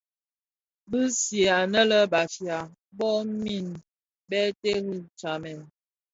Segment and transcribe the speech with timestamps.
[0.89, 2.59] Bi sig anë lè Bafia
[2.97, 3.67] bomid
[4.29, 5.59] bè terri tsamèn.